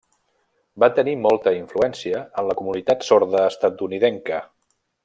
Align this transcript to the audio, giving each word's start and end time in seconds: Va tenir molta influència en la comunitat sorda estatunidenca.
Va 0.83 0.89
tenir 0.99 1.13
molta 1.25 1.53
influència 1.59 2.23
en 2.43 2.51
la 2.53 2.59
comunitat 2.63 3.07
sorda 3.11 3.47
estatunidenca. 3.55 4.43